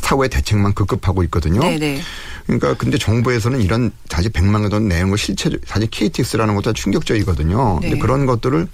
[0.00, 1.60] 사후의 대책만 급급하고 있거든요.
[1.60, 2.00] 네, 네.
[2.44, 7.78] 그러니까 근데 정부에서는 이런 사실 100만 원 내용을 실체 사실 KTX라는 것도 충격적이거든요.
[7.80, 7.88] 네.
[7.88, 8.68] 근데 그런 것들을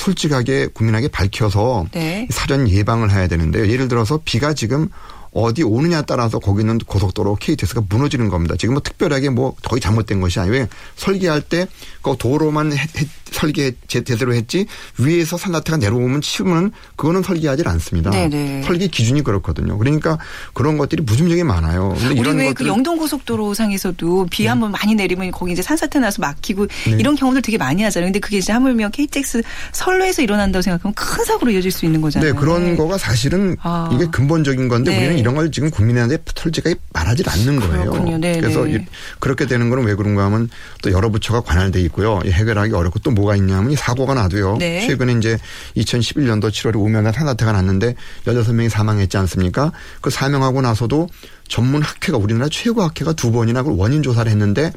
[0.00, 2.26] 솔직하게 국민에게 밝혀서 네.
[2.30, 3.68] 사전 예방을 해야 되는데요.
[3.68, 4.88] 예를 들어서 비가 지금
[5.32, 8.56] 어디 오느냐에 따라서 거기는 고속도로 KTX가 무너지는 겁니다.
[8.58, 11.66] 지금 뭐 특별하게 뭐 거의 잘못된 것이 아니고 설계할 때
[12.02, 12.72] 그 도로만
[13.30, 14.66] 설계 제대로 했지
[14.98, 18.10] 위에서 산사태가 내려오면 치우면 그거는 설계하지 않습니다.
[18.10, 18.62] 네네.
[18.62, 19.78] 설계 기준이 그렇거든요.
[19.78, 20.18] 그러니까
[20.52, 21.94] 그런 것들이 무중력이 많아요.
[21.98, 24.78] 근데 이런 왜그 영동 고속도로 상에서도 비 한번 네.
[24.80, 26.96] 많이 내리면 거기 이제 산사태 나서 막히고 네.
[26.98, 28.08] 이런 경우들 되게 많이 하잖아요.
[28.08, 32.32] 근데 그게 이제 하물며 KTX 선로에서 일어난다고 생각하면 큰 사고로 이어질 수 있는 거잖아요.
[32.32, 32.76] 네, 그런 네.
[32.76, 33.90] 거가 사실은 아.
[33.92, 34.98] 이게 근본적인 건데 네.
[34.98, 38.18] 우리는 이런 걸 지금 국민한테 솔직하게 말하지 않는 거예요.
[38.18, 38.86] 네, 그래서 네.
[39.18, 40.48] 그렇게 되는 거는 왜 그런가 하면
[40.82, 42.20] 또 여러 부처가 관할돼 있고요.
[42.24, 44.56] 해결하기 어렵고 또 뭐가 있냐면 이 사고가 나도요.
[44.58, 44.86] 네.
[44.86, 45.38] 최근에 이제
[45.76, 47.94] 2011년도 7월에 오면한 산사태가 났는데
[48.26, 49.72] 16명이 사망했지 않습니까?
[50.00, 51.08] 그 사명하고 나서도
[51.48, 54.72] 전문 학회가 우리나라 최고 학회가 두 번이나 그 원인 조사를 했는데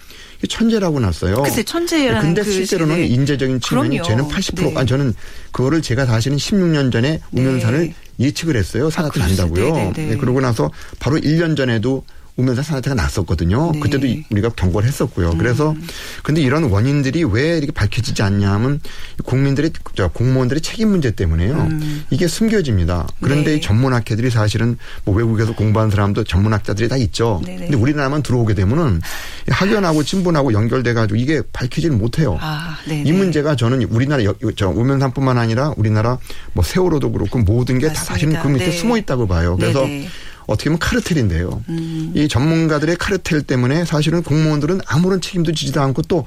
[0.48, 1.42] 천재라고 났어요.
[1.44, 4.08] 글쎄 천재라는 근데 그 실제로는 시 인재적인 측면이 그럼요.
[4.08, 4.86] 쟤는 80%가 네.
[4.86, 5.14] 저는
[5.52, 7.96] 그거를 제가 사실은 16년 전에 우면산을 네.
[8.20, 8.90] 예측을 했어요.
[8.90, 9.76] 산사태 아, 난다고요.
[9.76, 10.18] 네, 네, 네.
[10.18, 12.04] 그러고 나서 바로 1년 전에도
[12.36, 13.72] 우면산 산사태가 났었거든요.
[13.74, 13.80] 네.
[13.80, 15.32] 그때도 우리가 경고를 했었고요.
[15.32, 15.38] 음.
[15.38, 15.76] 그래서
[16.24, 18.80] 근데 이런 원인들이 왜 이렇게 밝혀지지 않냐 하면
[19.24, 21.54] 국민들의 저 공무원들의 책임 문제 때문에요.
[21.54, 22.06] 음.
[22.10, 23.08] 이게 숨겨집니다.
[23.22, 23.58] 그런데 네.
[23.58, 27.42] 이 전문학회들이 사실은 뭐 외국에서 공부한 사람도 전문학자들이 다 있죠.
[27.46, 27.68] 네네.
[27.68, 29.02] 근데 우리나라만 들어오게 되면은
[29.50, 32.38] 학연하고 친분하고 연결돼 가지고 이게 밝히지를 못해요.
[32.42, 34.24] 아, 이 문제가 저는 우리나라
[34.56, 36.18] 저 우면산뿐만 아니라 우리나라
[36.54, 38.72] 뭐 세월호도 그렇고 모든 게 다 사실은 그 밑에 네.
[38.72, 39.56] 숨어 있다고 봐요.
[39.60, 40.08] 그래서 네네.
[40.48, 41.64] 어떻게 보면 카르텔인데요.
[41.70, 42.12] 음.
[42.16, 46.26] 이 전문가들의 카르텔 때문에 사실은 공무원들은 아무런 책임도 지지도 않고 또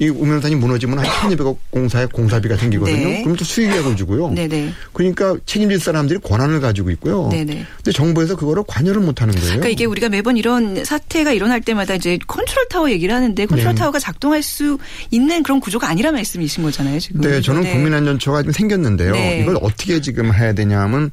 [0.00, 2.96] 이 우면산이 무너지면 한 1200억 공사에 공사비가 생기거든요.
[2.96, 3.22] 네.
[3.22, 4.30] 그럼 또 수의계약을 주고요.
[4.30, 4.72] 네네.
[4.92, 7.28] 그러니까 책임질 사람들이 권한을 가지고 있고요.
[7.32, 7.66] 네네.
[7.76, 9.46] 근데 정부에서 그거를 관여를 못 하는 거예요.
[9.46, 13.78] 그러니까 이게 우리가 매번 이런 사태가 일어날 때마다 이제 컨트롤 타워 얘기를 하는데 컨트롤 네.
[13.78, 14.78] 타워가 작동할 수
[15.10, 17.20] 있는 그런 구조가 아니라 말씀이신 거잖아요, 지금.
[17.20, 17.72] 네, 저는 네.
[17.72, 19.12] 국민안전처가 지금 생겼는데요.
[19.12, 19.40] 네.
[19.42, 21.10] 이걸 어떻게 지금 해야 되냐면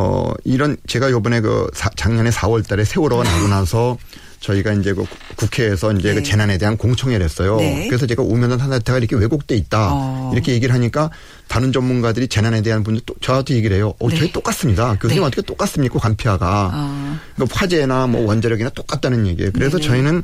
[0.00, 3.98] 어 이런 제가 요번에 그 사, 작년에 4월 달에 세월호가 나고 나서
[4.38, 6.14] 저희가 이제 그 국회에서 이제 그 네.
[6.14, 7.56] 그 재난에 대한 공청회를 했어요.
[7.56, 7.88] 네.
[7.88, 9.90] 그래서 제가 우면산 산사태가 이렇게 왜곡돼 있다.
[9.92, 10.30] 어.
[10.32, 11.10] 이렇게 얘기를 하니까
[11.48, 13.94] 다른 전문가들이 재난에 대한 분들 또 저한테 얘기를 해요.
[13.98, 14.16] 어, 네.
[14.16, 14.94] 저희 똑같습니다.
[15.00, 15.26] 교수님 네.
[15.26, 15.98] 어떻게 똑같습니까?
[15.98, 16.70] 간피아가.
[16.74, 17.18] 어.
[17.34, 19.50] 그러니까 화재나 뭐 원자력이나 똑같다는 얘기예요.
[19.52, 19.86] 그래서 네.
[19.86, 20.22] 저희는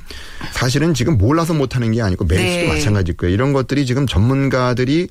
[0.53, 2.69] 사실은 지금 몰라서 못하는 게 아니고 메리츠도 네.
[2.69, 3.35] 마찬가지일 거예요.
[3.35, 5.09] 이런 것들이 지금 전문가들이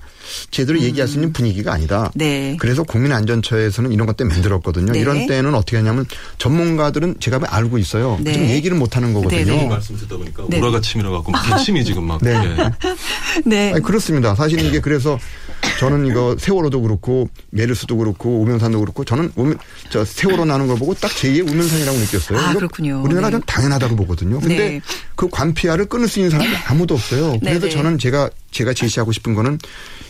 [0.51, 0.83] 제대로 음.
[0.83, 2.11] 얘기할 수 있는 분위기가 아니다.
[2.13, 2.55] 네.
[2.59, 4.93] 그래서 국민안전처에서는 이런 것들 만들었거든요.
[4.93, 4.99] 네.
[4.99, 6.05] 이런 때는 어떻게 하냐면
[6.37, 8.19] 전문가들은 제가 알고 있어요.
[8.23, 9.45] 좀 얘기를 못하는 거거든요.
[9.45, 9.67] 네.
[9.67, 12.19] 말씀 듣다 보니까 우라가 침이라 갖고 기침이 지금 막.
[12.21, 12.33] 네.
[13.45, 13.73] 네.
[13.73, 14.35] 아니, 그렇습니다.
[14.35, 15.19] 사실 이게 그래서
[15.89, 19.57] 저는 이거 세월호도 그렇고 메르스도 그렇고 우면산도 그렇고 저는 우면
[19.89, 22.39] 저 세월호 나는 걸 보고 딱 제2의 우면산이라고 느꼈어요.
[22.39, 23.01] 아, 그렇군요.
[23.03, 23.45] 우리나라 는 네.
[23.45, 24.39] 당연하다고 보거든요.
[24.39, 24.81] 근데 네.
[25.15, 27.37] 그 관피아를 끊을 수 있는 사람이 아무도 없어요.
[27.39, 27.69] 그래서 네, 네.
[27.69, 29.59] 저는 제가 제가 제시하고 싶은 거는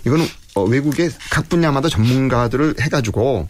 [0.05, 3.47] 이거는 어, 외국의 각 분야마다 전문가들을 해가지고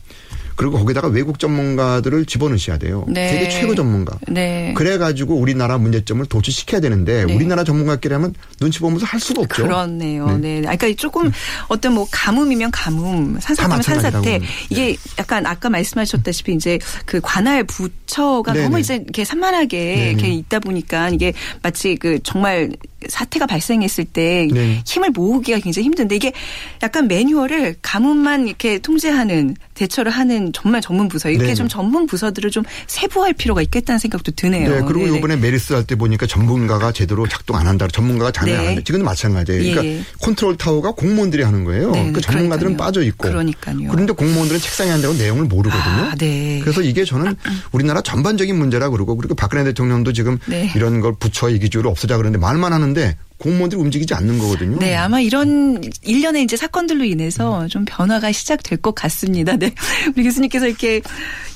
[0.56, 3.06] 그리고 거기다가 외국 전문가들을 집어넣으셔야 돼요.
[3.08, 3.30] 네.
[3.30, 4.18] 세계 최고 전문가.
[4.28, 4.74] 네.
[4.76, 7.34] 그래가지고 우리나라 문제점을 도출시켜야 되는데 네.
[7.34, 9.64] 우리나라 전문가끼리 하면 눈치 보면서 할 수가 없죠.
[9.64, 10.38] 그렇네요.
[10.38, 10.62] 네.
[10.62, 10.62] 네.
[10.62, 11.32] 그러니까 조금
[11.68, 14.98] 어떤 뭐 가뭄이면 가뭄, 산사태면 산사태 이게 네.
[15.20, 18.54] 약간 아까 말씀하셨다시피 이제 그 관할 부처가.
[18.54, 20.12] 너무 이제 이렇게 산만하게.
[20.12, 22.72] 이렇게 있다 보니까 이게 마치 그 정말
[23.10, 24.82] 사태가 발생했을 때 네.
[24.86, 26.34] 힘을 모으기가 굉장히 힘든데 이게
[26.82, 31.56] 약간 매뉴얼을 가뭄만 이렇게 통제하는 대처를 하는 정말 전문 부서 이렇게 네.
[31.56, 34.70] 좀 전문 부서들을 좀 세부할 필요가 있겠다는 생각도 드네요.
[34.70, 35.18] 네, 그리고 네네.
[35.18, 37.88] 이번에 메르스 할 때 보니까 전문가가 제대로 작동 안 한다.
[37.92, 38.62] 전문가가 작동 네.
[38.62, 38.82] 안 한다.
[38.86, 39.62] 지금도 마찬가지예요.
[39.62, 40.02] 그러니까 예.
[40.22, 41.92] 컨트롤 타워가 공무원들이 하는 거예요.
[41.92, 43.28] 네, 그 전문가들은 빠져 있고.
[43.28, 43.90] 그러니까요.
[43.90, 45.84] 그런데 공무원들은 책상에 앉아고 내용을 모르거든요.
[45.84, 46.60] 아, 네.
[46.64, 47.36] 그래서 이게 저는
[47.74, 50.72] 우리나라 전반적인 문제라 그러고 그리고 박근혜 대통령도 지금 네.
[50.76, 54.80] 이런 걸 부처 이기주의를 없애자 그러는데 말만 하는 데 공무원들이 움직이지 않는 거거든요.
[54.80, 59.56] 네, 아마 이런 일련의 이제 사건들로 인해서 좀 변화가 시작될 것 같습니다.
[59.58, 59.74] 네.
[60.16, 61.02] 우리 교수님께서 이렇게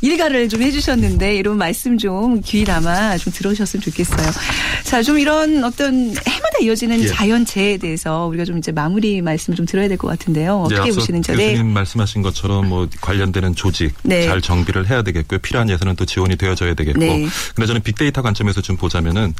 [0.02, 4.32] 일가를 좀 해주셨는데 이런 말씀 좀 귀 담아 좀 들어오셨으면 좋겠어요.
[4.84, 7.08] 자, 좀 이런 어떤 해마다 이어지는 예.
[7.08, 10.62] 자연재해에 대해서 우리가 좀 이제 마무리 말씀 좀 들어야 될 것 같은데요.
[10.62, 11.32] 어떻게 네, 보시는지.
[11.32, 11.64] 교수님 네.
[11.64, 14.28] 말씀하신 것처럼 뭐 관련되는 조직 네.
[14.28, 15.40] 잘 정비를 해야 되겠고요.
[15.40, 17.00] 필요한 예산은 또 지원이 되어져야 되겠고.
[17.00, 17.28] 네.
[17.56, 19.34] 근데 저는 빅데이터 관점에서 좀 보자면은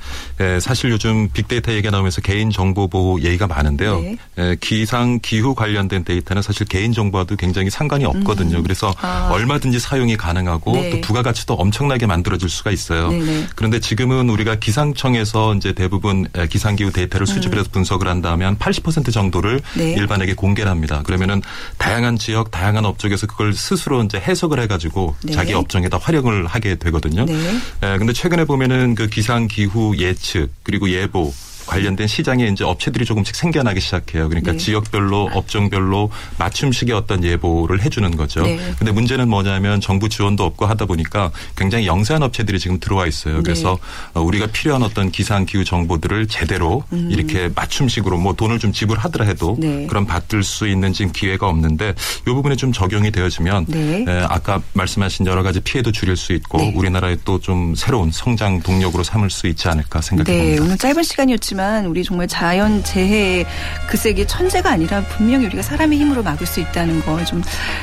[0.60, 4.00] 사실 요즘 빅데이터 얘기가 나오면서 개인 정보 보호 얘기가 많은데요.
[4.00, 4.56] 네.
[4.60, 8.58] 기상 기후 관련된 데이터는 사실 개인 정보와도 굉장히 상관이 없거든요.
[8.58, 8.64] 음.
[8.64, 9.30] 그래서 아.
[9.32, 10.90] 얼마든지 사용이 가능하고 네.
[10.92, 13.10] 또 부가가치도 엄청나게 만들어질 수가 있어요.
[13.10, 13.26] 네네.
[13.26, 13.48] 네.
[13.56, 17.72] 그런데 지금은 우리가 기상청에서 이제 대부분 기상 기후 데이터를 수집을 해서 음.
[17.72, 19.94] 분석을 한 다음에 한80% 정도를 네.
[19.94, 21.02] 일반에게 공개를 합니다.
[21.04, 21.42] 그러면은
[21.78, 25.34] 다양한 지역, 다양한 업종에서 그걸 스스로 이제 해석을 해가지고 네.
[25.34, 27.26] 자기 업종에다 활용을 하게 되거든요.
[27.26, 27.60] 네.
[27.82, 31.34] 근데 최근에 보면은 그 기상 기후 예측 그리고 예보
[31.68, 34.30] 관련된 시장에 이제 업체들이 조금씩 생겨나기 시작해요.
[34.30, 34.58] 그러니까 네.
[34.58, 38.42] 지역별로 업종별로 맞춤식의 어떤 예보를 해주는 거죠.
[38.42, 38.58] 네.
[38.80, 43.44] 근데 문제는 뭐냐면 정부 지원도 없고 하다 보니까 굉장히 영세한 업체들이 지금 들어와 있어요.
[43.44, 43.78] 그래서
[44.16, 44.22] 네.
[44.22, 47.10] 우리가 필요한 어떤 기상 기후 정보들을 제대로 음.
[47.12, 49.86] 이렇게 맞춤식으로 뭐 돈을 좀 지불하더라 해도 네.
[49.88, 54.06] 그런 받을 수 있는 지금 기회가 없는데 이 부분에 좀 적용이 되어지면 네.
[54.08, 56.74] 에, 아까 말씀하신 여러 가지 피해도 줄일 수 있고 네.
[56.76, 60.56] 우리나라의 또좀 새로운 성장 동력으로 삼을 수 있지 않을까 생각해 봅니다.
[60.56, 63.44] 네, 오늘 짧은 시간이었지만 하지만 우리 정말 자연 재해
[63.88, 67.42] 글쎄 이게 천재가 아니라 분명히 우리가 사람의 힘으로 막을 수 있다는 걸좀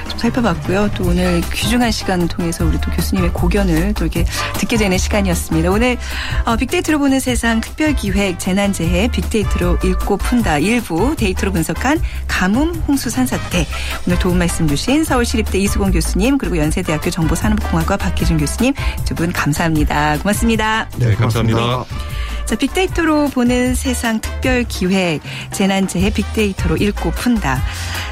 [0.09, 0.91] 좀 살펴봤고요.
[0.95, 4.25] 또 오늘 귀중한 시간을 통해서 우리 또 교수님의 고견을 또 이렇게
[4.59, 5.71] 듣게 되는 시간이었습니다.
[5.73, 5.97] 오늘
[6.45, 13.67] 어, 빅데이터로 보는 세상 특별기획 재난재해 빅데이터로 읽고 푼다 일부 데이터로 분석한 가뭄 홍수 산사태
[14.07, 18.73] 오늘 도움 말씀 주신 서울시립대 이수공 교수님 그리고 연세대학교 정보산업공학과 박혜준 교수님
[19.05, 20.19] 두 분 감사합니다.
[20.19, 20.89] 고맙습니다.
[20.97, 21.85] 네, 감사합니다.
[22.47, 25.21] 자, 빅데이터로 보는 세상 특별 기획
[25.53, 27.63] 재난재해 빅데이터로 읽고 푼다.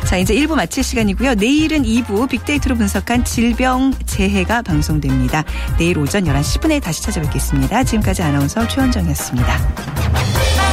[0.07, 1.35] 자, 이제 1부 마칠 시간이고요.
[1.35, 5.45] 내일은 2부 빅데이터로 분석한 질병 재해가 방송됩니다.
[5.79, 7.85] 내일 오전 11시 10분에 다시 찾아뵙겠습니다.
[7.85, 10.72] 지금까지 아나운서 최원정이었습니다.